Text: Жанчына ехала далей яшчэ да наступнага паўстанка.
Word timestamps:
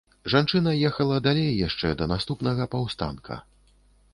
Жанчына 0.33 0.71
ехала 0.89 1.17
далей 1.27 1.51
яшчэ 1.67 1.91
да 1.99 2.07
наступнага 2.13 2.67
паўстанка. 2.73 3.39